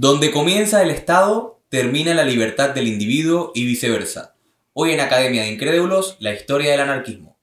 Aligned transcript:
Donde 0.00 0.30
comienza 0.30 0.80
el 0.80 0.90
Estado, 0.90 1.60
termina 1.70 2.14
la 2.14 2.22
libertad 2.22 2.70
del 2.70 2.86
individuo 2.86 3.50
y 3.52 3.66
viceversa. 3.66 4.36
Hoy 4.72 4.92
en 4.92 5.00
Academia 5.00 5.42
de 5.42 5.48
Incrédulos, 5.48 6.16
la 6.20 6.32
historia 6.32 6.70
del 6.70 6.82
anarquismo. 6.82 7.36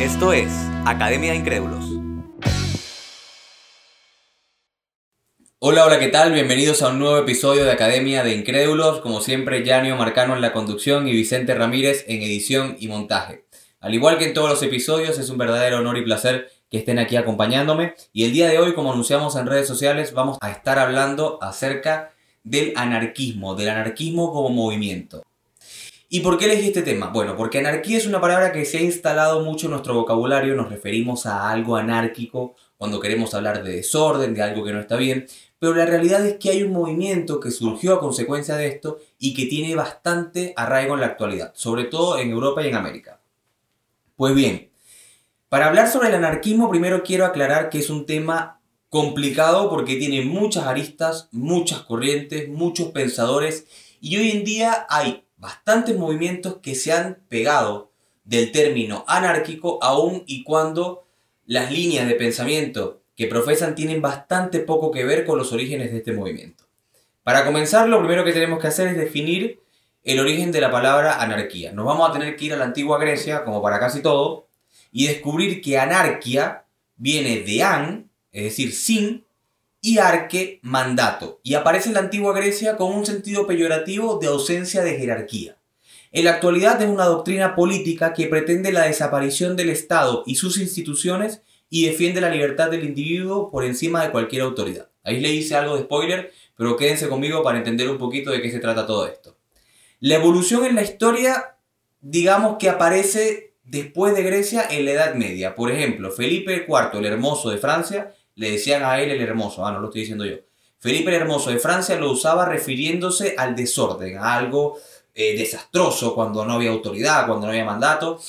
Esto 0.00 0.32
es 0.32 0.50
Academia 0.86 1.32
de 1.32 1.36
Incrédulos. 1.36 1.84
Hola, 5.58 5.84
hola, 5.84 5.98
¿qué 5.98 6.08
tal? 6.08 6.32
Bienvenidos 6.32 6.80
a 6.80 6.88
un 6.88 7.00
nuevo 7.00 7.18
episodio 7.18 7.64
de 7.64 7.72
Academia 7.72 8.24
de 8.24 8.34
Incrédulos. 8.34 9.00
Como 9.00 9.20
siempre, 9.20 9.62
Yanio 9.62 9.96
Marcano 9.96 10.34
en 10.34 10.40
la 10.40 10.54
conducción 10.54 11.06
y 11.06 11.12
Vicente 11.12 11.54
Ramírez 11.54 12.06
en 12.08 12.22
edición 12.22 12.78
y 12.80 12.88
montaje. 12.88 13.45
Al 13.86 13.94
igual 13.94 14.18
que 14.18 14.24
en 14.24 14.34
todos 14.34 14.50
los 14.50 14.60
episodios, 14.64 15.16
es 15.16 15.30
un 15.30 15.38
verdadero 15.38 15.78
honor 15.78 15.96
y 15.96 16.02
placer 16.02 16.50
que 16.68 16.78
estén 16.78 16.98
aquí 16.98 17.14
acompañándome. 17.14 17.94
Y 18.12 18.24
el 18.24 18.32
día 18.32 18.48
de 18.48 18.58
hoy, 18.58 18.74
como 18.74 18.90
anunciamos 18.90 19.36
en 19.36 19.46
redes 19.46 19.68
sociales, 19.68 20.12
vamos 20.12 20.38
a 20.40 20.50
estar 20.50 20.80
hablando 20.80 21.38
acerca 21.40 22.12
del 22.42 22.72
anarquismo, 22.74 23.54
del 23.54 23.68
anarquismo 23.68 24.32
como 24.32 24.48
movimiento. 24.48 25.22
¿Y 26.08 26.18
por 26.18 26.36
qué 26.36 26.46
elegí 26.46 26.66
este 26.66 26.82
tema? 26.82 27.10
Bueno, 27.10 27.36
porque 27.36 27.60
anarquía 27.60 27.96
es 27.96 28.08
una 28.08 28.20
palabra 28.20 28.50
que 28.50 28.64
se 28.64 28.78
ha 28.78 28.82
instalado 28.82 29.44
mucho 29.44 29.66
en 29.66 29.70
nuestro 29.70 29.94
vocabulario, 29.94 30.56
nos 30.56 30.68
referimos 30.68 31.24
a 31.24 31.48
algo 31.48 31.76
anárquico 31.76 32.56
cuando 32.78 32.98
queremos 32.98 33.34
hablar 33.34 33.62
de 33.62 33.70
desorden, 33.76 34.34
de 34.34 34.42
algo 34.42 34.64
que 34.64 34.72
no 34.72 34.80
está 34.80 34.96
bien, 34.96 35.28
pero 35.60 35.76
la 35.76 35.86
realidad 35.86 36.26
es 36.26 36.38
que 36.38 36.50
hay 36.50 36.64
un 36.64 36.72
movimiento 36.72 37.38
que 37.38 37.52
surgió 37.52 37.94
a 37.94 38.00
consecuencia 38.00 38.56
de 38.56 38.66
esto 38.66 38.98
y 39.20 39.32
que 39.32 39.46
tiene 39.46 39.76
bastante 39.76 40.54
arraigo 40.56 40.94
en 40.94 41.02
la 41.02 41.06
actualidad, 41.06 41.52
sobre 41.54 41.84
todo 41.84 42.18
en 42.18 42.30
Europa 42.30 42.64
y 42.64 42.66
en 42.66 42.74
América. 42.74 43.20
Pues 44.16 44.34
bien, 44.34 44.70
para 45.50 45.66
hablar 45.66 45.88
sobre 45.90 46.08
el 46.08 46.14
anarquismo 46.14 46.70
primero 46.70 47.02
quiero 47.02 47.26
aclarar 47.26 47.68
que 47.68 47.80
es 47.80 47.90
un 47.90 48.06
tema 48.06 48.62
complicado 48.88 49.68
porque 49.68 49.96
tiene 49.96 50.22
muchas 50.22 50.64
aristas, 50.64 51.28
muchas 51.32 51.82
corrientes, 51.82 52.48
muchos 52.48 52.92
pensadores 52.92 53.66
y 54.00 54.16
hoy 54.16 54.30
en 54.30 54.44
día 54.44 54.86
hay 54.88 55.26
bastantes 55.36 55.98
movimientos 55.98 56.60
que 56.62 56.74
se 56.74 56.92
han 56.92 57.18
pegado 57.28 57.92
del 58.24 58.52
término 58.52 59.04
anárquico 59.06 59.78
aun 59.82 60.22
y 60.26 60.44
cuando 60.44 61.06
las 61.44 61.70
líneas 61.70 62.08
de 62.08 62.14
pensamiento 62.14 63.02
que 63.16 63.26
profesan 63.26 63.74
tienen 63.74 64.00
bastante 64.00 64.60
poco 64.60 64.92
que 64.92 65.04
ver 65.04 65.26
con 65.26 65.36
los 65.36 65.52
orígenes 65.52 65.92
de 65.92 65.98
este 65.98 66.12
movimiento. 66.12 66.64
Para 67.22 67.44
comenzar, 67.44 67.86
lo 67.86 67.98
primero 67.98 68.24
que 68.24 68.32
tenemos 68.32 68.60
que 68.60 68.68
hacer 68.68 68.88
es 68.88 68.96
definir 68.96 69.60
el 70.06 70.20
origen 70.20 70.52
de 70.52 70.60
la 70.60 70.70
palabra 70.70 71.20
anarquía. 71.20 71.72
Nos 71.72 71.84
vamos 71.84 72.08
a 72.08 72.12
tener 72.12 72.36
que 72.36 72.44
ir 72.44 72.52
a 72.52 72.56
la 72.56 72.64
antigua 72.64 72.96
Grecia, 72.96 73.44
como 73.44 73.60
para 73.60 73.80
casi 73.80 74.02
todo, 74.02 74.46
y 74.92 75.08
descubrir 75.08 75.60
que 75.60 75.78
anarquía 75.78 76.64
viene 76.96 77.40
de 77.40 77.62
an, 77.64 78.08
es 78.30 78.44
decir, 78.44 78.72
sin, 78.72 79.24
y 79.80 79.98
arque, 79.98 80.60
mandato, 80.62 81.40
y 81.42 81.54
aparece 81.54 81.88
en 81.88 81.94
la 81.94 82.00
antigua 82.00 82.32
Grecia 82.32 82.76
con 82.76 82.94
un 82.94 83.04
sentido 83.04 83.48
peyorativo 83.48 84.20
de 84.20 84.28
ausencia 84.28 84.84
de 84.84 84.96
jerarquía. 84.96 85.56
En 86.12 86.24
la 86.24 86.34
actualidad 86.34 86.80
es 86.80 86.88
una 86.88 87.06
doctrina 87.06 87.56
política 87.56 88.12
que 88.14 88.28
pretende 88.28 88.70
la 88.70 88.84
desaparición 88.84 89.56
del 89.56 89.70
Estado 89.70 90.22
y 90.24 90.36
sus 90.36 90.56
instituciones 90.58 91.42
y 91.68 91.86
defiende 91.86 92.20
la 92.20 92.30
libertad 92.30 92.70
del 92.70 92.84
individuo 92.84 93.50
por 93.50 93.64
encima 93.64 94.04
de 94.04 94.12
cualquier 94.12 94.42
autoridad. 94.42 94.88
Ahí 95.02 95.18
le 95.18 95.32
hice 95.32 95.56
algo 95.56 95.76
de 95.76 95.82
spoiler, 95.82 96.32
pero 96.56 96.76
quédense 96.76 97.08
conmigo 97.08 97.42
para 97.42 97.58
entender 97.58 97.90
un 97.90 97.98
poquito 97.98 98.30
de 98.30 98.40
qué 98.40 98.52
se 98.52 98.60
trata 98.60 98.86
todo 98.86 99.08
esto. 99.08 99.35
La 100.00 100.16
evolución 100.16 100.66
en 100.66 100.74
la 100.74 100.82
historia, 100.82 101.56
digamos 102.02 102.58
que 102.58 102.68
aparece 102.68 103.54
después 103.64 104.14
de 104.14 104.22
Grecia 104.22 104.66
en 104.68 104.84
la 104.84 104.90
Edad 104.92 105.14
Media. 105.14 105.54
Por 105.54 105.70
ejemplo, 105.70 106.10
Felipe 106.10 106.66
IV, 106.68 106.98
el 106.98 107.06
Hermoso 107.06 107.48
de 107.48 107.56
Francia, 107.56 108.14
le 108.34 108.50
decían 108.50 108.84
a 108.84 109.00
él 109.00 109.10
el 109.10 109.22
Hermoso, 109.22 109.64
ah, 109.64 109.72
no 109.72 109.80
lo 109.80 109.86
estoy 109.86 110.02
diciendo 110.02 110.26
yo. 110.26 110.36
Felipe 110.78 111.08
el 111.08 111.22
Hermoso 111.22 111.50
de 111.50 111.58
Francia 111.58 111.96
lo 111.96 112.12
usaba 112.12 112.44
refiriéndose 112.44 113.36
al 113.38 113.56
desorden, 113.56 114.18
a 114.18 114.34
algo 114.34 114.78
eh, 115.14 115.34
desastroso, 115.36 116.14
cuando 116.14 116.44
no 116.44 116.52
había 116.52 116.70
autoridad, 116.70 117.26
cuando 117.26 117.46
no 117.46 117.52
había 117.52 117.64
mandato, 117.64 118.20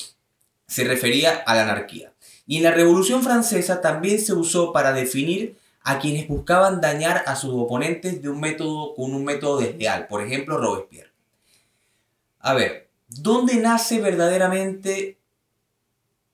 se 0.66 0.86
refería 0.86 1.44
a 1.46 1.54
la 1.54 1.64
anarquía. 1.64 2.14
Y 2.46 2.58
en 2.58 2.64
la 2.64 2.72
Revolución 2.72 3.24
Francesa 3.24 3.82
también 3.82 4.22
se 4.22 4.32
usó 4.32 4.72
para 4.72 4.94
definir 4.94 5.58
a 5.84 6.00
quienes 6.00 6.30
buscaban 6.30 6.80
dañar 6.80 7.24
a 7.28 7.36
sus 7.36 7.52
oponentes 7.54 8.22
de 8.22 8.30
un 8.30 8.40
método 8.40 8.96
con 8.96 9.14
un 9.14 9.26
método 9.26 9.60
desleal, 9.60 10.08
por 10.08 10.24
ejemplo 10.24 10.58
Robespierre. 10.58 11.07
A 12.48 12.54
ver, 12.54 12.90
¿dónde 13.10 13.56
nace 13.56 14.00
verdaderamente 14.00 15.20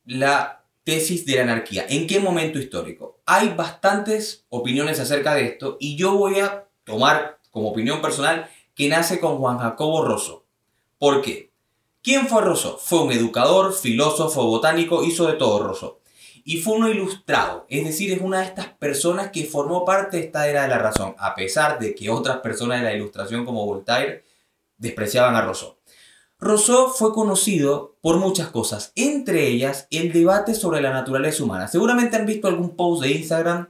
la 0.06 0.64
tesis 0.84 1.26
de 1.26 1.38
la 1.38 1.42
anarquía? 1.42 1.88
¿En 1.90 2.06
qué 2.06 2.20
momento 2.20 2.60
histórico? 2.60 3.20
Hay 3.26 3.56
bastantes 3.56 4.46
opiniones 4.50 5.00
acerca 5.00 5.34
de 5.34 5.46
esto 5.46 5.78
y 5.80 5.96
yo 5.96 6.16
voy 6.16 6.40
a 6.40 6.68
tomar 6.84 7.40
como 7.50 7.70
opinión 7.70 8.00
personal 8.00 8.48
que 8.76 8.90
nace 8.90 9.20
con 9.20 9.40
Juan 9.40 9.58
Jacobo 9.58 10.06
Rosso. 10.06 10.46
¿Por 11.00 11.24
qué? 11.24 11.52
¿Quién 12.04 12.28
fue 12.28 12.44
Rosso? 12.44 12.78
Fue 12.78 13.02
un 13.02 13.12
educador, 13.12 13.74
filósofo, 13.74 14.46
botánico, 14.46 15.04
hizo 15.04 15.26
de 15.26 15.34
todo 15.34 15.64
Rosso. 15.64 16.02
Y 16.44 16.58
fue 16.58 16.76
uno 16.76 16.90
ilustrado, 16.90 17.66
es 17.70 17.86
decir, 17.86 18.12
es 18.12 18.22
una 18.22 18.42
de 18.42 18.46
estas 18.46 18.68
personas 18.68 19.32
que 19.32 19.46
formó 19.46 19.84
parte 19.84 20.18
de 20.18 20.26
esta 20.26 20.48
era 20.48 20.62
de 20.62 20.68
la 20.68 20.78
razón, 20.78 21.16
a 21.18 21.34
pesar 21.34 21.80
de 21.80 21.96
que 21.96 22.12
otras 22.12 22.38
personas 22.38 22.82
de 22.82 22.84
la 22.84 22.94
ilustración 22.94 23.46
como 23.46 23.66
Voltaire 23.66 24.24
despreciaban 24.78 25.36
a 25.36 25.42
Rousseau. 25.42 25.78
Rousseau 26.44 26.90
fue 26.90 27.14
conocido 27.14 27.96
por 28.02 28.18
muchas 28.18 28.50
cosas, 28.50 28.92
entre 28.96 29.48
ellas 29.48 29.88
el 29.92 30.12
debate 30.12 30.54
sobre 30.54 30.82
la 30.82 30.92
naturaleza 30.92 31.44
humana. 31.44 31.70
Seguramente 31.70 32.18
han 32.18 32.26
visto 32.26 32.50
algún 32.50 32.76
post 32.76 33.02
de 33.02 33.12
Instagram 33.12 33.70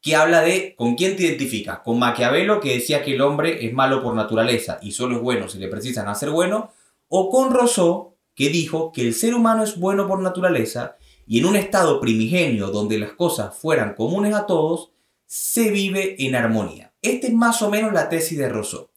que 0.00 0.14
habla 0.14 0.40
de 0.40 0.76
con 0.76 0.94
quién 0.94 1.16
te 1.16 1.24
identificas, 1.24 1.80
con 1.80 1.98
Maquiavelo 1.98 2.60
que 2.60 2.74
decía 2.74 3.02
que 3.02 3.14
el 3.14 3.20
hombre 3.20 3.66
es 3.66 3.72
malo 3.72 4.02
por 4.02 4.14
naturaleza 4.14 4.78
y 4.82 4.92
solo 4.92 5.16
es 5.16 5.22
bueno 5.22 5.48
si 5.48 5.58
le 5.58 5.66
precisan 5.66 6.08
hacer 6.08 6.30
bueno, 6.30 6.70
o 7.08 7.28
con 7.28 7.52
Rousseau 7.52 8.14
que 8.34 8.50
dijo 8.50 8.92
que 8.92 9.02
el 9.02 9.14
ser 9.14 9.34
humano 9.34 9.64
es 9.64 9.76
bueno 9.76 10.06
por 10.06 10.20
naturaleza 10.20 10.96
y 11.26 11.40
en 11.40 11.46
un 11.46 11.56
estado 11.56 12.00
primigenio 12.00 12.68
donde 12.68 12.98
las 12.98 13.12
cosas 13.12 13.56
fueran 13.56 13.94
comunes 13.94 14.34
a 14.34 14.46
todos, 14.46 14.92
se 15.26 15.70
vive 15.70 16.14
en 16.24 16.36
armonía. 16.36 16.92
Esta 17.02 17.26
es 17.26 17.32
más 17.32 17.62
o 17.62 17.70
menos 17.70 17.92
la 17.92 18.08
tesis 18.08 18.38
de 18.38 18.48
Rousseau. 18.48 18.91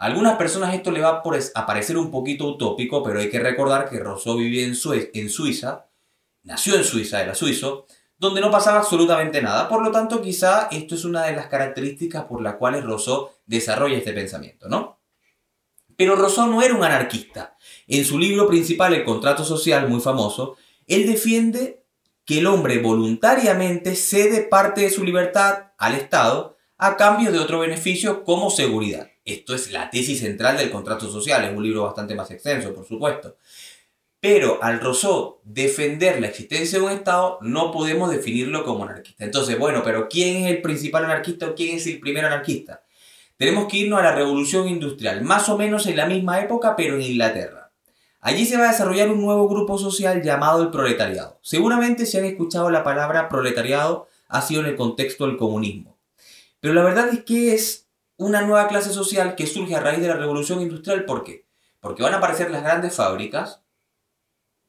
A 0.00 0.06
algunas 0.06 0.36
personas 0.36 0.74
esto 0.74 0.92
le 0.92 1.00
va 1.00 1.22
a 1.54 1.66
parecer 1.66 1.98
un 1.98 2.12
poquito 2.12 2.46
utópico, 2.46 3.02
pero 3.02 3.18
hay 3.18 3.28
que 3.28 3.40
recordar 3.40 3.90
que 3.90 3.98
Rousseau 3.98 4.36
vivía 4.36 4.64
en, 4.64 4.76
Suiza, 4.76 5.88
nació 6.44 6.76
en 6.76 6.84
Suiza, 6.84 7.20
era 7.20 7.34
suizo, 7.34 7.84
donde 8.16 8.40
no 8.40 8.48
pasaba 8.48 8.78
absolutamente 8.78 9.42
nada. 9.42 9.68
Por 9.68 9.82
lo 9.82 9.90
tanto, 9.90 10.22
quizá 10.22 10.68
esto 10.70 10.94
es 10.94 11.04
una 11.04 11.24
de 11.24 11.34
las 11.34 11.48
características 11.48 12.26
por 12.26 12.40
las 12.40 12.54
cuales 12.54 12.84
Rousseau 12.84 13.30
desarrolla 13.44 13.98
este 13.98 14.12
pensamiento, 14.12 14.68
¿no? 14.68 15.00
Pero 15.96 16.14
Rousseau 16.14 16.46
no 16.46 16.62
era 16.62 16.74
un 16.74 16.84
anarquista. 16.84 17.56
En 17.88 18.04
su 18.04 18.20
libro 18.20 18.46
principal, 18.46 18.94
El 18.94 19.04
contrato 19.04 19.44
social, 19.44 19.88
muy 19.88 20.00
famoso, 20.00 20.56
él 20.86 21.08
defiende 21.08 21.84
que 22.24 22.38
el 22.38 22.46
hombre 22.46 22.78
voluntariamente 22.78 23.96
cede 23.96 24.42
parte 24.42 24.82
de 24.82 24.90
su 24.90 25.02
libertad 25.02 25.72
al 25.76 25.96
Estado 25.96 26.56
a 26.76 26.96
cambio 26.96 27.32
de 27.32 27.40
otro 27.40 27.58
beneficio 27.58 28.22
como 28.22 28.48
seguridad. 28.50 29.10
Esto 29.28 29.54
es 29.54 29.70
la 29.70 29.90
tesis 29.90 30.20
central 30.20 30.56
del 30.56 30.70
contrato 30.70 31.10
social, 31.10 31.44
es 31.44 31.54
un 31.54 31.62
libro 31.62 31.82
bastante 31.82 32.14
más 32.14 32.30
extenso, 32.30 32.72
por 32.74 32.86
supuesto. 32.86 33.36
Pero 34.20 34.58
al 34.62 34.80
Rousseau 34.80 35.40
defender 35.44 36.18
la 36.18 36.28
existencia 36.28 36.78
de 36.78 36.84
un 36.86 36.90
Estado, 36.90 37.38
no 37.42 37.70
podemos 37.70 38.10
definirlo 38.10 38.64
como 38.64 38.84
anarquista. 38.84 39.24
Entonces, 39.24 39.58
bueno, 39.58 39.82
pero 39.84 40.08
¿quién 40.08 40.44
es 40.44 40.50
el 40.50 40.62
principal 40.62 41.04
anarquista 41.04 41.46
o 41.46 41.54
quién 41.54 41.76
es 41.76 41.86
el 41.86 42.00
primer 42.00 42.24
anarquista? 42.24 42.82
Tenemos 43.36 43.68
que 43.68 43.76
irnos 43.76 44.00
a 44.00 44.04
la 44.04 44.14
revolución 44.14 44.66
industrial, 44.66 45.22
más 45.22 45.50
o 45.50 45.58
menos 45.58 45.86
en 45.86 45.96
la 45.98 46.06
misma 46.06 46.40
época, 46.40 46.74
pero 46.74 46.94
en 46.94 47.02
Inglaterra. 47.02 47.70
Allí 48.20 48.46
se 48.46 48.56
va 48.56 48.64
a 48.64 48.72
desarrollar 48.72 49.10
un 49.10 49.20
nuevo 49.20 49.46
grupo 49.46 49.76
social 49.76 50.22
llamado 50.22 50.62
el 50.62 50.70
proletariado. 50.70 51.38
Seguramente 51.42 52.06
si 52.06 52.16
han 52.16 52.24
escuchado 52.24 52.70
la 52.70 52.82
palabra 52.82 53.28
proletariado, 53.28 54.08
ha 54.26 54.40
sido 54.40 54.62
en 54.62 54.68
el 54.68 54.76
contexto 54.76 55.26
del 55.26 55.36
comunismo. 55.36 55.98
Pero 56.60 56.72
la 56.72 56.82
verdad 56.82 57.10
es 57.10 57.24
que 57.24 57.54
es 57.54 57.87
una 58.18 58.42
nueva 58.42 58.66
clase 58.68 58.90
social 58.90 59.36
que 59.36 59.46
surge 59.46 59.76
a 59.76 59.80
raíz 59.80 60.00
de 60.00 60.08
la 60.08 60.16
revolución 60.16 60.60
industrial. 60.60 61.04
¿Por 61.04 61.24
qué? 61.24 61.46
Porque 61.80 62.02
van 62.02 62.14
a 62.14 62.18
aparecer 62.18 62.50
las 62.50 62.64
grandes 62.64 62.94
fábricas, 62.94 63.62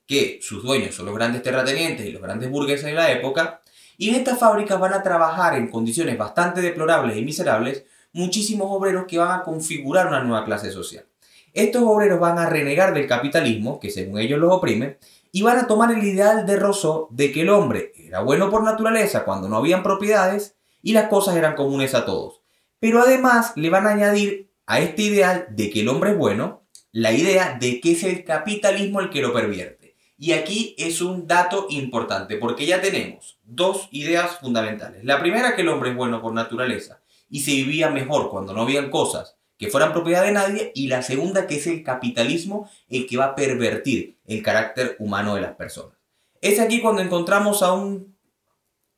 que 0.06 0.40
sus 0.42 0.64
dueños 0.64 0.96
son 0.96 1.08
los 1.08 1.16
grandes 1.16 1.42
terratenientes 1.44 2.06
y 2.06 2.12
los 2.12 2.22
grandes 2.22 2.50
burgueses 2.50 2.86
de 2.86 2.94
la 2.94 3.12
época, 3.12 3.62
y 3.98 4.10
en 4.10 4.16
estas 4.16 4.40
fábricas 4.40 4.80
van 4.80 4.94
a 4.94 5.04
trabajar 5.04 5.56
en 5.58 5.68
condiciones 5.68 6.18
bastante 6.18 6.62
deplorables 6.62 7.18
y 7.18 7.26
miserables 7.26 7.86
muchísimos 8.14 8.68
obreros 8.70 9.06
que 9.08 9.18
van 9.18 9.40
a 9.40 9.44
configurar 9.44 10.08
una 10.08 10.24
nueva 10.24 10.46
clase 10.46 10.72
social. 10.72 11.06
Estos 11.54 11.82
obreros 11.84 12.20
van 12.20 12.38
a 12.38 12.48
renegar 12.48 12.94
del 12.94 13.08
capitalismo, 13.08 13.80
que 13.80 13.90
según 13.90 14.20
ellos 14.20 14.40
los 14.40 14.54
oprime, 14.54 15.00
y 15.32 15.42
van 15.42 15.58
a 15.58 15.68
tomar 15.68 15.92
el 15.92 16.04
ideal 16.04 16.46
de 16.46 16.56
Rousseau 16.56 17.08
de 17.10 17.32
que 17.32 17.42
el 17.42 17.50
hombre 17.50 17.94
era 17.96 18.22
bueno 18.22 18.50
por 18.50 18.64
naturaleza 18.64 19.26
cuando 19.26 19.50
no 19.50 19.58
habían 19.58 19.84
propiedades 19.84 20.56
y 20.82 20.94
las 20.94 21.08
cosas 21.08 21.36
eran 21.36 21.56
comunes 21.56 21.94
a 21.96 22.06
todos. 22.06 22.39
Pero 22.80 23.02
además 23.02 23.54
le 23.56 23.70
van 23.70 23.88
a 23.88 23.92
añadir 23.92 24.52
a 24.66 24.80
este 24.80 25.04
ideal 25.04 25.48
de 25.50 25.70
que 25.70 25.82
el 25.82 25.90
hombre 25.90 26.12
es 26.12 26.18
bueno, 26.18 26.64
la 26.92 27.12
idea 27.12 27.58
de 27.60 27.80
que 27.82 27.92
es 27.92 28.04
el 28.04 28.24
capitalismo 28.24 29.00
el 29.00 29.10
que 29.10 29.22
lo 29.22 29.34
pervierte. 29.34 29.96
Y 30.18 30.34
aquí 30.34 30.76
es 30.78 31.02
un 31.02 31.28
dato 31.28 31.68
importante, 31.70 32.36
porque 32.38 32.66
ya 32.66 32.82
tenemos 32.82 33.40
dos 33.44 33.88
ideas 33.92 34.38
fundamentales. 34.40 35.04
La 35.04 35.20
primera, 35.20 35.56
que 35.56 35.62
el 35.62 35.70
hombre 35.70 35.92
es 35.92 35.96
bueno 35.96 36.22
por 36.22 36.34
naturaleza 36.34 37.02
y 37.30 37.40
se 37.42 37.52
vivía 37.52 37.90
mejor 37.90 38.30
cuando 38.30 38.54
no 38.54 38.62
habían 38.62 38.90
cosas 38.90 39.38
que 39.58 39.70
fueran 39.70 39.94
propiedad 39.94 40.24
de 40.24 40.32
nadie. 40.32 40.72
Y 40.76 40.88
la 40.88 41.04
segunda, 41.04 41.48
que 41.48 41.56
es 41.56 41.68
el 41.68 41.84
capitalismo, 41.84 42.70
el 42.90 43.08
que 43.08 43.18
va 43.18 43.26
a 43.26 43.36
pervertir 43.36 44.20
el 44.26 44.44
carácter 44.44 44.96
humano 45.00 45.36
de 45.36 45.42
las 45.42 45.56
personas. 45.56 45.98
Es 46.42 46.60
aquí 46.60 46.82
cuando 46.82 47.02
encontramos 47.02 47.62
a 47.64 47.74
un 47.74 48.18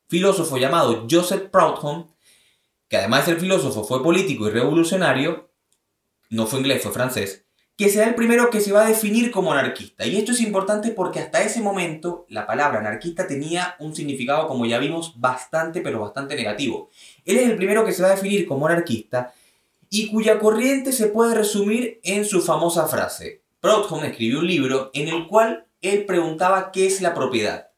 filósofo 0.08 0.58
llamado 0.58 1.08
Joseph 1.10 1.50
Proudhon, 1.50 2.12
que 2.92 2.98
además 2.98 3.26
de 3.26 3.32
ser 3.32 3.40
filósofo 3.40 3.86
fue 3.86 4.04
político 4.04 4.48
y 4.48 4.52
revolucionario, 4.52 5.50
no 6.30 6.46
fue 6.46 6.60
inglés, 6.60 6.84
fue 6.84 6.92
francés, 6.92 7.46
que 7.78 7.88
será 7.88 8.10
el 8.10 8.16
primero 8.16 8.50
que 8.50 8.60
se 8.60 8.74
va 8.74 8.86
a 8.86 8.90
definir 8.90 9.32
como 9.32 9.54
anarquista. 9.54 10.06
Y 10.06 10.18
esto 10.18 10.34
es 10.34 10.42
importante 10.42 10.92
porque 10.92 11.22
hasta 11.22 11.42
ese 11.42 11.62
momento 11.62 12.26
la 12.28 12.46
palabra 12.46 12.80
anarquista 12.80 13.28
tenía 13.28 13.78
un 13.80 13.96
significado, 13.96 14.46
como 14.46 14.66
ya 14.66 14.78
vimos, 14.78 15.14
bastante, 15.22 15.80
pero 15.80 16.02
bastante 16.02 16.36
negativo. 16.36 16.90
Él 17.24 17.38
es 17.38 17.50
el 17.50 17.56
primero 17.56 17.86
que 17.86 17.94
se 17.94 18.04
va 18.04 18.10
a 18.10 18.16
definir 18.16 18.46
como 18.46 18.68
anarquista 18.68 19.34
y 19.90 20.12
cuya 20.12 20.38
corriente 20.38 20.92
se 20.92 21.08
puede 21.08 21.34
resumir 21.34 22.02
en 22.04 22.26
su 22.26 22.42
famosa 22.42 22.88
frase. 22.88 23.42
Proudhon 23.62 24.04
escribió 24.04 24.40
un 24.40 24.48
libro 24.48 24.92
en 24.94 25.08
el 25.08 25.28
cual 25.30 25.66
él 25.82 26.06
preguntaba 26.06 26.74
qué 26.74 26.88
es 26.88 27.00
la 27.00 27.14
propiedad 27.14 27.70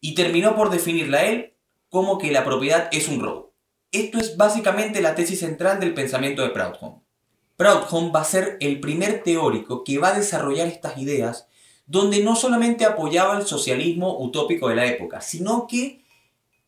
y 0.00 0.16
terminó 0.16 0.56
por 0.56 0.70
definirla 0.70 1.26
él 1.26 1.54
como 1.88 2.18
que 2.18 2.32
la 2.32 2.44
propiedad 2.44 2.88
es 2.90 3.06
un 3.06 3.20
robo. 3.20 3.47
Esto 3.90 4.18
es 4.18 4.36
básicamente 4.36 5.00
la 5.00 5.14
tesis 5.14 5.40
central 5.40 5.80
del 5.80 5.94
pensamiento 5.94 6.42
de 6.42 6.50
Proudhon. 6.50 7.02
Proudhon 7.56 8.12
va 8.14 8.20
a 8.20 8.24
ser 8.24 8.58
el 8.60 8.80
primer 8.80 9.22
teórico 9.22 9.82
que 9.82 9.96
va 9.98 10.08
a 10.08 10.18
desarrollar 10.18 10.68
estas 10.68 10.98
ideas 10.98 11.48
donde 11.86 12.22
no 12.22 12.36
solamente 12.36 12.84
apoyaba 12.84 13.38
el 13.38 13.46
socialismo 13.46 14.18
utópico 14.18 14.68
de 14.68 14.76
la 14.76 14.84
época, 14.84 15.22
sino 15.22 15.66
que 15.66 16.02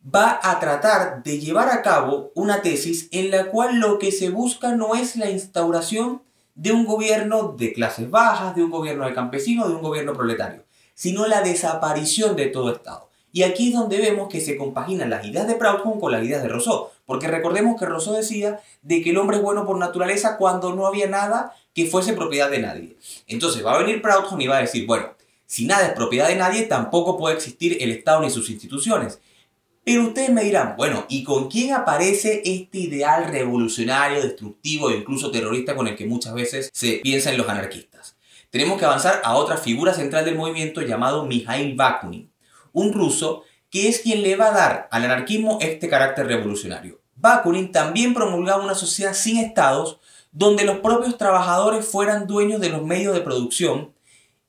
va 0.02 0.40
a 0.42 0.58
tratar 0.60 1.22
de 1.22 1.38
llevar 1.38 1.68
a 1.68 1.82
cabo 1.82 2.32
una 2.34 2.62
tesis 2.62 3.08
en 3.12 3.30
la 3.30 3.50
cual 3.50 3.80
lo 3.80 3.98
que 3.98 4.12
se 4.12 4.30
busca 4.30 4.74
no 4.74 4.94
es 4.94 5.16
la 5.16 5.28
instauración 5.28 6.22
de 6.54 6.72
un 6.72 6.86
gobierno 6.86 7.54
de 7.58 7.74
clases 7.74 8.08
bajas, 8.08 8.56
de 8.56 8.64
un 8.64 8.70
gobierno 8.70 9.04
de 9.04 9.12
campesinos, 9.12 9.68
de 9.68 9.74
un 9.74 9.82
gobierno 9.82 10.14
proletario, 10.14 10.64
sino 10.94 11.26
la 11.26 11.42
desaparición 11.42 12.34
de 12.34 12.46
todo 12.46 12.72
Estado. 12.72 13.10
Y 13.32 13.42
aquí 13.44 13.68
es 13.68 13.74
donde 13.74 13.98
vemos 13.98 14.28
que 14.28 14.40
se 14.40 14.56
compaginan 14.56 15.10
las 15.10 15.24
ideas 15.24 15.46
de 15.46 15.54
Proudhon 15.54 16.00
con 16.00 16.10
las 16.10 16.24
ideas 16.24 16.42
de 16.42 16.48
Rousseau. 16.48 16.88
Porque 17.10 17.26
recordemos 17.26 17.76
que 17.76 17.86
Rousseau 17.86 18.14
decía 18.14 18.60
de 18.82 19.02
que 19.02 19.10
el 19.10 19.18
hombre 19.18 19.38
es 19.38 19.42
bueno 19.42 19.66
por 19.66 19.76
naturaleza 19.76 20.36
cuando 20.36 20.76
no 20.76 20.86
había 20.86 21.08
nada 21.08 21.56
que 21.74 21.86
fuese 21.86 22.12
propiedad 22.12 22.48
de 22.48 22.60
nadie. 22.60 22.96
Entonces 23.26 23.66
va 23.66 23.74
a 23.74 23.78
venir 23.78 24.00
Proudhon 24.00 24.40
y 24.40 24.46
va 24.46 24.58
a 24.58 24.60
decir, 24.60 24.86
bueno, 24.86 25.16
si 25.44 25.66
nada 25.66 25.88
es 25.88 25.92
propiedad 25.94 26.28
de 26.28 26.36
nadie, 26.36 26.66
tampoco 26.66 27.18
puede 27.18 27.34
existir 27.34 27.78
el 27.80 27.90
Estado 27.90 28.20
ni 28.20 28.30
sus 28.30 28.48
instituciones. 28.48 29.18
Pero 29.82 30.04
ustedes 30.04 30.30
me 30.30 30.44
dirán, 30.44 30.76
bueno, 30.76 31.04
¿y 31.08 31.24
con 31.24 31.50
quién 31.50 31.74
aparece 31.74 32.42
este 32.44 32.78
ideal 32.78 33.26
revolucionario, 33.32 34.22
destructivo 34.22 34.88
e 34.88 34.98
incluso 34.98 35.32
terrorista 35.32 35.74
con 35.74 35.88
el 35.88 35.96
que 35.96 36.06
muchas 36.06 36.32
veces 36.32 36.70
se 36.72 37.00
piensa 37.02 37.32
en 37.32 37.38
los 37.38 37.48
anarquistas? 37.48 38.14
Tenemos 38.50 38.78
que 38.78 38.84
avanzar 38.84 39.20
a 39.24 39.34
otra 39.34 39.56
figura 39.56 39.94
central 39.94 40.24
del 40.24 40.36
movimiento 40.36 40.80
llamado 40.80 41.26
Mikhail 41.26 41.74
Bakunin 41.74 42.30
un 42.72 42.92
ruso 42.92 43.42
que 43.70 43.88
es 43.88 44.00
quien 44.00 44.22
le 44.22 44.36
va 44.36 44.48
a 44.48 44.52
dar 44.52 44.88
al 44.90 45.04
anarquismo 45.04 45.58
este 45.60 45.88
carácter 45.88 46.26
revolucionario. 46.26 46.99
Bakunin 47.20 47.70
también 47.70 48.14
promulgaba 48.14 48.64
una 48.64 48.74
sociedad 48.74 49.12
sin 49.12 49.36
estados 49.38 50.00
donde 50.32 50.64
los 50.64 50.78
propios 50.78 51.18
trabajadores 51.18 51.84
fueran 51.84 52.26
dueños 52.26 52.60
de 52.60 52.70
los 52.70 52.82
medios 52.82 53.14
de 53.14 53.20
producción 53.20 53.92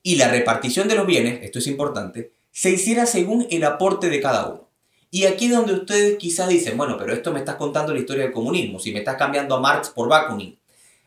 y 0.02 0.16
la 0.16 0.28
repartición 0.28 0.88
de 0.88 0.94
los 0.94 1.06
bienes, 1.06 1.42
esto 1.42 1.58
es 1.58 1.66
importante, 1.66 2.32
se 2.50 2.70
hiciera 2.70 3.06
según 3.06 3.46
el 3.50 3.64
aporte 3.64 4.08
de 4.08 4.20
cada 4.20 4.48
uno. 4.48 4.68
Y 5.10 5.26
aquí 5.26 5.46
es 5.46 5.52
donde 5.52 5.74
ustedes 5.74 6.16
quizás 6.16 6.48
dicen, 6.48 6.78
bueno, 6.78 6.96
pero 6.98 7.12
esto 7.12 7.32
me 7.32 7.40
estás 7.40 7.56
contando 7.56 7.92
la 7.92 8.00
historia 8.00 8.24
del 8.24 8.32
comunismo, 8.32 8.78
si 8.78 8.92
me 8.92 9.00
estás 9.00 9.16
cambiando 9.16 9.54
a 9.54 9.60
Marx 9.60 9.90
por 9.90 10.08
Bakunin. 10.08 10.58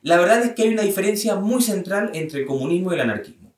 La 0.03 0.17
verdad 0.17 0.43
es 0.43 0.53
que 0.53 0.61
hay 0.61 0.69
una 0.69 0.83
diferencia 0.83 1.35
muy 1.35 1.63
central 1.63 2.11
entre 2.13 2.41
el 2.41 2.45
comunismo 2.45 2.91
y 2.91 2.95
el 2.95 3.01
anarquismo. 3.01 3.51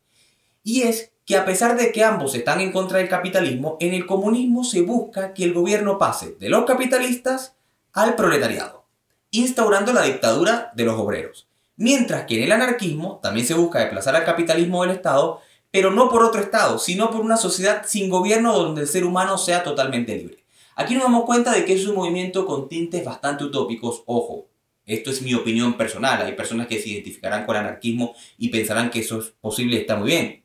Y 0.63 0.83
es 0.83 1.11
que 1.25 1.35
a 1.35 1.43
pesar 1.43 1.77
de 1.77 1.91
que 1.91 2.05
ambos 2.05 2.33
están 2.35 2.61
en 2.61 2.71
contra 2.71 2.99
del 2.99 3.09
capitalismo, 3.09 3.75
en 3.81 3.93
el 3.93 4.05
comunismo 4.05 4.63
se 4.63 4.81
busca 4.81 5.33
que 5.33 5.43
el 5.43 5.53
gobierno 5.53 5.97
pase 5.97 6.37
de 6.39 6.47
los 6.47 6.63
capitalistas 6.63 7.56
al 7.97 8.13
proletariado, 8.13 8.85
instaurando 9.31 9.91
la 9.91 10.03
dictadura 10.03 10.71
de 10.75 10.85
los 10.85 10.99
obreros. 10.99 11.47
Mientras 11.77 12.25
que 12.25 12.37
en 12.37 12.43
el 12.43 12.51
anarquismo 12.51 13.19
también 13.23 13.47
se 13.47 13.55
busca 13.55 13.79
desplazar 13.79 14.15
al 14.15 14.23
capitalismo 14.23 14.83
del 14.83 14.91
Estado, 14.91 15.41
pero 15.71 15.89
no 15.89 16.07
por 16.07 16.23
otro 16.23 16.39
Estado, 16.39 16.77
sino 16.77 17.09
por 17.09 17.21
una 17.21 17.37
sociedad 17.37 17.83
sin 17.87 18.07
gobierno 18.07 18.53
donde 18.53 18.81
el 18.81 18.87
ser 18.87 19.03
humano 19.03 19.39
sea 19.39 19.63
totalmente 19.63 20.15
libre. 20.15 20.43
Aquí 20.75 20.93
nos 20.93 21.05
damos 21.05 21.25
cuenta 21.25 21.51
de 21.51 21.65
que 21.65 21.73
es 21.73 21.87
un 21.87 21.95
movimiento 21.95 22.45
con 22.45 22.69
tintes 22.69 23.03
bastante 23.03 23.43
utópicos, 23.43 24.03
ojo, 24.05 24.45
esto 24.85 25.09
es 25.09 25.23
mi 25.23 25.33
opinión 25.33 25.75
personal, 25.75 26.21
hay 26.21 26.33
personas 26.33 26.67
que 26.67 26.79
se 26.79 26.89
identificarán 26.89 27.47
con 27.47 27.55
el 27.55 27.63
anarquismo 27.63 28.15
y 28.37 28.49
pensarán 28.49 28.91
que 28.91 28.99
eso 28.99 29.21
es 29.21 29.33
posible 29.41 29.81
está 29.81 29.95
muy 29.95 30.09
bien. 30.09 30.43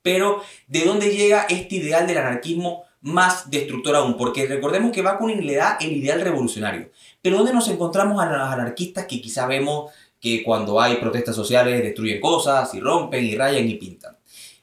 Pero, 0.00 0.42
¿de 0.66 0.86
dónde 0.86 1.14
llega 1.14 1.42
este 1.50 1.74
ideal 1.76 2.06
del 2.06 2.16
anarquismo 2.16 2.84
más 3.02 3.50
destructor 3.50 3.96
aún? 3.96 4.16
Porque 4.16 4.46
recordemos 4.46 4.92
que 4.92 5.02
Bakunin 5.02 5.46
le 5.46 5.56
da 5.56 5.78
el 5.80 5.92
ideal 5.92 6.20
revolucionario. 6.20 6.90
Pero 7.22 7.38
¿dónde 7.38 7.52
nos 7.52 7.68
encontramos 7.68 8.22
a 8.22 8.26
los 8.26 8.40
anarquistas 8.40 9.06
que 9.06 9.20
quizá 9.20 9.46
vemos 9.46 9.92
que 10.20 10.42
cuando 10.42 10.80
hay 10.80 10.96
protestas 10.96 11.34
sociales 11.34 11.82
destruyen 11.82 12.20
cosas 12.20 12.74
y 12.74 12.80
rompen 12.80 13.24
y 13.24 13.36
rayan 13.36 13.68
y 13.68 13.74
pintan? 13.74 14.16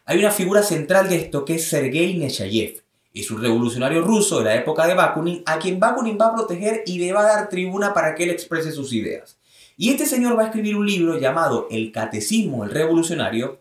Hay 0.05 0.19
una 0.19 0.31
figura 0.31 0.63
central 0.63 1.09
de 1.09 1.17
esto 1.17 1.43
que 1.43 1.55
es 1.55 1.67
Sergei 1.67 2.15
Nechayev. 2.17 2.83
Es 3.13 3.31
un 3.31 3.41
revolucionario 3.41 4.01
ruso 4.01 4.39
de 4.39 4.45
la 4.45 4.55
época 4.55 4.85
de 4.87 4.93
Bakunin 4.93 5.43
a 5.45 5.57
quien 5.59 5.79
Bakunin 5.79 6.17
va 6.21 6.27
a 6.27 6.35
proteger 6.35 6.83
y 6.85 6.99
le 6.99 7.11
va 7.11 7.21
a 7.21 7.35
dar 7.35 7.49
tribuna 7.49 7.93
para 7.93 8.15
que 8.15 8.23
él 8.23 8.29
exprese 8.29 8.71
sus 8.71 8.93
ideas. 8.93 9.37
Y 9.75 9.89
este 9.89 10.05
señor 10.05 10.37
va 10.37 10.43
a 10.43 10.45
escribir 10.45 10.75
un 10.75 10.87
libro 10.87 11.19
llamado 11.19 11.67
El 11.69 11.91
Catecismo 11.91 12.63
del 12.63 12.73
Revolucionario, 12.73 13.59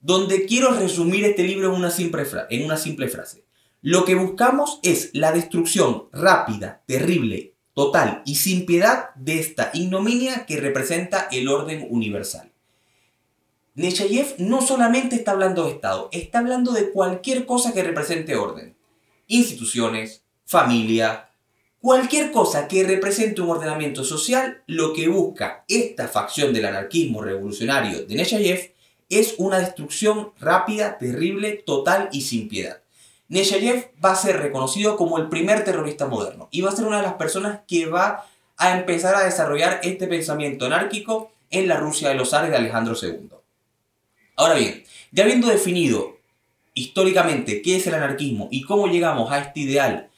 donde 0.00 0.44
quiero 0.46 0.72
resumir 0.72 1.24
este 1.24 1.44
libro 1.44 1.68
en 1.68 1.74
una, 1.74 1.90
simple 1.90 2.24
en 2.50 2.64
una 2.64 2.76
simple 2.76 3.08
frase. 3.08 3.44
Lo 3.82 4.04
que 4.04 4.14
buscamos 4.14 4.78
es 4.82 5.10
la 5.14 5.32
destrucción 5.32 6.08
rápida, 6.12 6.82
terrible, 6.86 7.54
total 7.72 8.22
y 8.26 8.34
sin 8.34 8.66
piedad 8.66 9.14
de 9.14 9.40
esta 9.40 9.70
ignominia 9.72 10.44
que 10.44 10.58
representa 10.58 11.28
el 11.32 11.48
orden 11.48 11.86
universal. 11.88 12.52
Nechayev 13.74 14.34
no 14.36 14.60
solamente 14.60 15.16
está 15.16 15.30
hablando 15.30 15.64
de 15.64 15.70
Estado, 15.70 16.10
está 16.12 16.40
hablando 16.40 16.72
de 16.72 16.90
cualquier 16.90 17.46
cosa 17.46 17.72
que 17.72 17.82
represente 17.82 18.36
orden. 18.36 18.76
Instituciones, 19.28 20.24
familia, 20.44 21.30
cualquier 21.80 22.32
cosa 22.32 22.68
que 22.68 22.84
represente 22.84 23.40
un 23.40 23.48
ordenamiento 23.48 24.04
social, 24.04 24.62
lo 24.66 24.92
que 24.92 25.08
busca 25.08 25.64
esta 25.68 26.06
facción 26.06 26.52
del 26.52 26.66
anarquismo 26.66 27.22
revolucionario 27.22 28.04
de 28.04 28.14
Nechayev 28.14 28.74
es 29.08 29.36
una 29.38 29.58
destrucción 29.58 30.32
rápida, 30.38 30.98
terrible, 30.98 31.62
total 31.64 32.10
y 32.12 32.20
sin 32.20 32.46
piedad. 32.48 32.82
Nechayev 33.30 33.92
va 34.04 34.12
a 34.12 34.16
ser 34.16 34.40
reconocido 34.40 34.96
como 34.96 35.16
el 35.16 35.28
primer 35.28 35.64
terrorista 35.64 36.06
moderno 36.06 36.48
y 36.50 36.60
va 36.60 36.70
a 36.70 36.76
ser 36.76 36.84
una 36.84 36.98
de 36.98 37.04
las 37.04 37.14
personas 37.14 37.60
que 37.66 37.86
va 37.86 38.26
a 38.56 38.76
empezar 38.76 39.14
a 39.14 39.24
desarrollar 39.24 39.80
este 39.82 40.06
pensamiento 40.06 40.66
anárquico 40.66 41.30
en 41.50 41.68
la 41.68 41.78
Rusia 41.78 42.10
de 42.10 42.16
los 42.16 42.34
Ares 42.34 42.50
de 42.50 42.56
Alejandro 42.56 42.94
II. 43.00 43.30
Ahora 44.36 44.54
bien, 44.54 44.84
ya 45.12 45.24
habiendo 45.24 45.48
definido 45.48 46.18
históricamente 46.74 47.62
qué 47.62 47.76
es 47.76 47.86
el 47.86 47.94
anarquismo 47.94 48.48
y 48.50 48.62
cómo 48.62 48.88
llegamos 48.88 49.30
a 49.30 49.38
este 49.38 49.60
ideal 49.60 50.10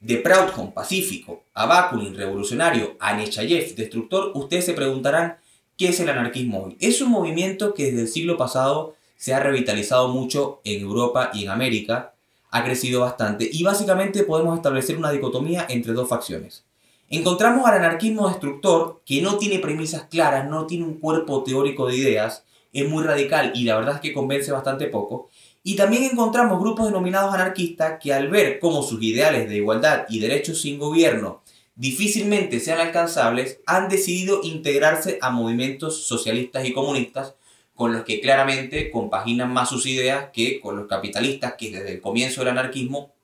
de 0.00 0.16
Proudhon 0.16 0.72
pacífico, 0.72 1.42
a 1.52 1.66
Bakunin 1.66 2.16
revolucionario, 2.16 2.96
a 3.00 3.12
Nechayev 3.12 3.74
destructor, 3.74 4.32
ustedes 4.34 4.64
se 4.64 4.72
preguntarán 4.72 5.36
¿Qué 5.80 5.88
es 5.88 5.98
el 5.98 6.10
anarquismo 6.10 6.64
hoy? 6.64 6.76
Es 6.78 7.00
un 7.00 7.10
movimiento 7.10 7.72
que 7.72 7.86
desde 7.86 8.02
el 8.02 8.08
siglo 8.08 8.36
pasado 8.36 8.96
se 9.16 9.32
ha 9.32 9.40
revitalizado 9.40 10.08
mucho 10.08 10.60
en 10.62 10.82
Europa 10.82 11.30
y 11.32 11.44
en 11.44 11.48
América, 11.48 12.12
ha 12.50 12.64
crecido 12.64 13.00
bastante 13.00 13.48
y 13.50 13.62
básicamente 13.62 14.24
podemos 14.24 14.56
establecer 14.56 14.96
una 14.96 15.10
dicotomía 15.10 15.66
entre 15.68 15.92
dos 15.92 16.08
facciones. 16.08 16.64
Encontramos 17.08 17.66
al 17.66 17.76
anarquismo 17.76 18.28
destructor 18.28 19.02
que 19.04 19.20
no 19.20 19.36
tiene 19.36 19.58
premisas 19.58 20.04
claras, 20.04 20.48
no 20.48 20.66
tiene 20.66 20.84
un 20.84 20.94
cuerpo 20.94 21.42
teórico 21.42 21.88
de 21.88 21.96
ideas, 21.96 22.44
es 22.72 22.88
muy 22.88 23.02
radical 23.02 23.52
y 23.54 23.64
la 23.64 23.76
verdad 23.76 23.96
es 23.96 24.00
que 24.00 24.12
convence 24.12 24.52
bastante 24.52 24.86
poco. 24.86 25.28
Y 25.62 25.76
también 25.76 26.04
encontramos 26.04 26.60
grupos 26.60 26.86
denominados 26.86 27.34
anarquistas 27.34 27.98
que 28.00 28.14
al 28.14 28.28
ver 28.28 28.60
cómo 28.60 28.82
sus 28.82 29.02
ideales 29.02 29.48
de 29.48 29.56
igualdad 29.56 30.06
y 30.08 30.20
derechos 30.20 30.60
sin 30.60 30.78
gobierno 30.78 31.42
difícilmente 31.80 32.60
sean 32.60 32.78
alcanzables, 32.78 33.60
han 33.64 33.88
decidido 33.88 34.40
integrarse 34.42 35.18
a 35.22 35.30
movimientos 35.30 36.06
socialistas 36.06 36.66
y 36.66 36.74
comunistas 36.74 37.34
con 37.80 37.94
los 37.94 38.04
que 38.04 38.20
claramente 38.20 38.90
compaginan 38.90 39.54
más 39.54 39.70
sus 39.70 39.86
ideas 39.86 40.26
que 40.34 40.60
con 40.60 40.76
los 40.76 40.86
capitalistas 40.86 41.54
que 41.54 41.70
desde 41.70 41.92
el 41.92 42.02
comienzo 42.02 42.42
del 42.42 42.50
anarquismo 42.50 43.14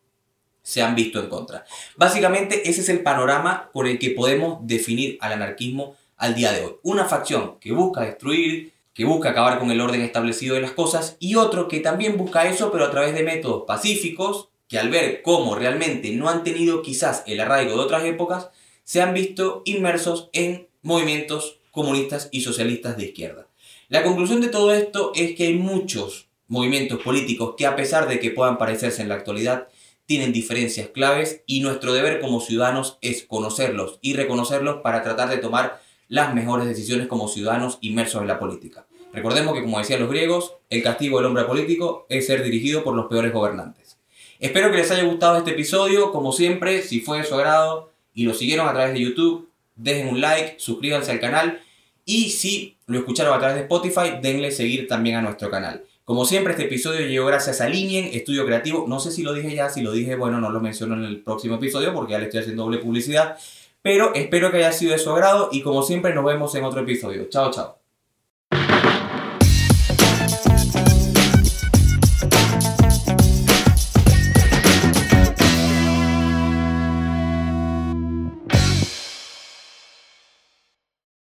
se 0.63 0.81
han 0.81 0.95
visto 0.95 1.21
en 1.21 1.29
contra. 1.29 1.67
Básicamente 1.95 2.67
ese 2.67 2.81
es 2.81 2.89
el 2.89 3.03
panorama 3.03 3.69
por 3.75 3.87
el 3.87 3.99
que 3.99 4.13
podemos 4.13 4.67
definir 4.67 5.19
al 5.21 5.35
anarquismo 5.35 5.95
al 6.17 6.35
día 6.35 6.53
de 6.53 6.65
hoy. 6.65 6.73
Una 6.85 7.05
facción 7.05 7.59
que 7.61 7.73
busca 7.73 8.01
destruir, 8.01 8.73
que 8.95 9.05
busca 9.05 9.29
acabar 9.29 9.59
con 9.59 9.71
el 9.71 9.79
orden 9.79 10.01
establecido 10.01 10.55
de 10.55 10.63
las 10.63 10.73
cosas, 10.73 11.19
y 11.21 11.35
otro 11.35 11.69
que 11.69 11.81
también 11.81 12.17
busca 12.17 12.49
eso, 12.49 12.73
pero 12.73 12.87
a 12.87 12.91
través 12.91 13.13
de 13.13 13.25
métodos 13.25 13.65
pacíficos, 13.67 14.49
que 14.69 14.79
al 14.79 14.89
ver 14.89 15.21
cómo 15.21 15.55
realmente 15.55 16.13
no 16.13 16.31
han 16.31 16.45
tenido 16.45 16.81
quizás 16.81 17.25
el 17.27 17.41
arraigo 17.41 17.73
de 17.73 17.81
otras 17.81 18.05
épocas, 18.05 18.49
se 18.85 19.03
han 19.03 19.13
visto 19.13 19.61
inmersos 19.67 20.31
en 20.33 20.67
movimientos 20.81 21.59
comunistas 21.73 22.31
y 22.33 22.41
socialistas 22.41 22.97
de 22.97 23.05
izquierda. 23.05 23.46
La 23.88 24.02
conclusión 24.02 24.40
de 24.40 24.49
todo 24.49 24.75
esto 24.75 25.12
es 25.14 25.37
que 25.37 25.47
hay 25.47 25.55
muchos 25.55 26.26
movimientos 26.49 27.00
políticos 27.02 27.55
que 27.57 27.66
a 27.66 27.76
pesar 27.76 28.09
de 28.09 28.19
que 28.19 28.33
puedan 28.33 28.59
parecerse 28.59 29.00
en 29.00 29.09
la 29.09 29.14
actualidad, 29.14 29.69
tienen 30.07 30.33
diferencias 30.33 30.88
claves 30.88 31.43
y 31.47 31.61
nuestro 31.61 31.93
deber 31.93 32.21
como 32.21 32.40
ciudadanos 32.40 32.99
es 33.00 33.23
conocerlos 33.23 34.00
y 34.02 34.14
reconocerlos 34.14 34.78
para 34.83 35.05
tratar 35.05 35.28
de 35.28 35.38
tomar 35.38 35.81
las 36.09 36.35
mejores 36.35 36.66
decisiones 36.66 37.07
como 37.07 37.28
ciudadanos 37.28 37.78
inmersos 37.81 38.23
en 38.23 38.28
la 38.28 38.40
política. 38.40 38.87
Recordemos 39.12 39.55
que, 39.55 39.62
como 39.62 39.78
decían 39.78 40.00
los 40.00 40.11
griegos, 40.11 40.55
el 40.69 40.83
castigo 40.83 41.19
del 41.19 41.26
hombre 41.26 41.45
político 41.45 42.07
es 42.09 42.26
ser 42.26 42.43
dirigido 42.43 42.83
por 42.83 42.97
los 42.97 43.07
peores 43.07 43.33
gobernantes. 43.33 43.99
Espero 44.40 44.73
que 44.73 44.78
les 44.78 44.90
haya 44.90 45.05
gustado 45.05 45.38
este 45.38 45.52
episodio, 45.52 46.11
como 46.11 46.33
siempre, 46.33 46.83
si 46.83 47.00
fue 47.00 47.19
de 47.19 47.25
su 47.25 47.37
agrado 47.37 47.93
y 48.12 48.25
lo 48.25 48.35
siguieron 48.35 48.66
a 48.66 48.73
través 48.73 48.95
de 48.95 49.00
YouTube, 49.00 49.49
dejen 49.76 50.09
un 50.09 50.21
like, 50.21 50.57
suscríbanse 50.59 51.12
al 51.12 51.21
canal 51.21 51.61
y 52.07 52.31
si 52.31 52.77
lo 52.87 52.99
escucharon 52.99 53.35
a 53.35 53.39
través 53.39 53.57
de 53.57 53.63
Spotify, 53.63 54.19
denle 54.23 54.53
seguir 54.53 54.87
también 54.87 55.17
a 55.17 55.23
nuestro 55.23 55.51
canal. 55.51 55.85
Como 56.05 56.25
siempre, 56.25 56.53
este 56.53 56.67
episodio 56.67 57.05
llegó 57.05 57.27
gracias 57.27 57.61
a 57.61 57.69
Linien, 57.69 58.11
Estudio 58.13 58.47
Creativo. 58.47 58.87
No 58.87 59.01
sé 59.01 59.11
si 59.11 59.25
lo 59.25 59.35
dije 59.35 59.53
ya, 59.53 59.69
si 59.69 59.83
lo 59.83 59.91
dije, 59.91 60.15
bueno, 60.15 60.41
no 60.41 60.51
lo 60.51 60.61
menciono 60.61 60.95
en 60.95 61.03
el 61.03 61.21
próximo 61.21 61.57
episodio 61.57 61.93
porque 61.93 62.13
ya 62.13 62.19
le 62.19 62.27
estoy 62.27 62.41
haciendo 62.41 62.63
doble 62.63 62.79
publicidad. 62.79 63.37
Pero 63.83 64.15
espero 64.15 64.53
que 64.53 64.59
haya 64.59 64.73
sido 64.73 64.93
de 64.93 64.99
su 64.99 65.11
agrado 65.11 65.49
y 65.51 65.63
como 65.63 65.83
siempre 65.83 66.15
nos 66.15 66.25
vemos 66.25 66.55
en 66.55 66.65
otro 66.65 66.81
episodio. 66.83 67.29
Chao, 67.29 67.51
chao. 67.51 67.86